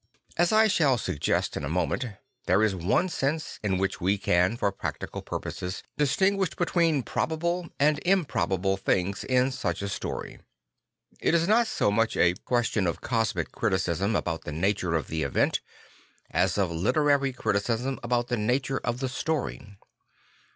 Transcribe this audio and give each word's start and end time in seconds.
As 0.35 0.51
I 0.51 0.67
shall 0.67 0.97
suggest 0.97 1.55
in 1.55 1.63
a 1.63 1.69
moment, 1.69 2.03
there 2.47 2.63
is 2.63 2.73
one 2.73 3.07
sense 3.07 3.59
in 3.61 3.77
which 3.77 4.01
we 4.01 4.17
can 4.17 4.57
for 4.57 4.71
practical 4.71 5.21
purposes 5.21 5.83
distinguish 5.95 6.49
between 6.55 7.03
probable 7.03 7.69
and 7.79 7.99
improbable 8.03 8.77
things 8.77 9.23
in 9.23 9.51
such 9.51 9.83
a 9.83 9.87
story. 9.87 10.39
It 11.19 11.35
is 11.35 11.47
not 11.47 11.67
so 11.67 11.91
much 11.91 12.15
a 12.17 12.31
160 12.33 12.33
St. 12.33 12.39
Francis 12.47 12.71
of 12.71 12.87
Assisi 12.87 12.87
question 12.87 12.87
of 12.87 13.01
cosmic 13.01 13.51
criticism 13.51 14.15
about 14.15 14.43
the 14.43 14.51
nature 14.51 14.95
of 14.95 15.07
the 15.07 15.21
event 15.21 15.59
as 16.31 16.57
of 16.57 16.71
literary 16.71 17.31
criticism 17.31 17.99
about 18.01 18.29
the 18.29 18.37
nature 18.37 18.79
of 18.79 19.01
the 19.01 19.07
story. 19.07 19.77